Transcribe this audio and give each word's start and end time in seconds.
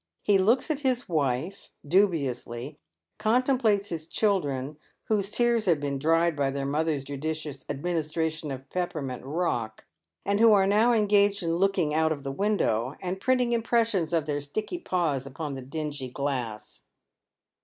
He 0.23 0.39
looks 0.39 0.71
at 0.71 0.79
his 0.79 1.07
wife 1.07 1.69
dubiously, 1.87 2.79
contemplates 3.19 3.89
his 3.89 4.07
children, 4.07 4.77
whose 5.09 5.29
tears 5.29 5.65
have 5.65 5.79
been 5.79 5.99
dried 5.99 6.35
by 6.35 6.49
their 6.49 6.65
mother's 6.65 7.03
judicious 7.03 7.63
administration 7.69 8.49
of 8.49 8.67
peppermint 8.71 9.21
rock, 9.23 9.85
and 10.25 10.39
who 10.39 10.53
are 10.53 10.65
now 10.65 10.91
engaged 10.91 11.43
in 11.43 11.53
looking 11.57 11.93
out 11.93 12.11
of 12.11 12.23
the 12.23 12.31
window, 12.31 12.95
and 12.99 13.21
printing 13.21 13.53
impressions 13.53 14.11
of 14.11 14.25
their 14.25 14.41
sticky 14.41 14.79
paws 14.79 15.27
upon 15.27 15.53
the 15.53 15.61
dingy 15.61 16.09
glass. 16.09 16.81